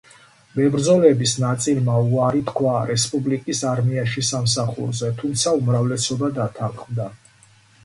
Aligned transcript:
მებრძოლების 0.59 1.33
ნაწილმა 1.43 1.97
უარი 2.05 2.41
თქვა 2.47 2.71
რესპუბლიკის 2.93 3.63
არმიაში 3.73 4.25
სამსახურზე, 4.31 5.13
თუმცა 5.23 5.57
უმრავლესობა 5.61 6.35
დათანხმდა. 6.43 7.09